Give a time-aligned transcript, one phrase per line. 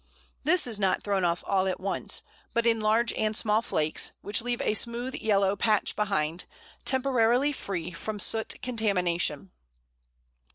[0.43, 2.23] This is not thrown off all at once,
[2.55, 6.45] but in large and small flakes, which leave a smooth yellow patch behind,
[6.85, 9.51] temporarily free from soot contamination.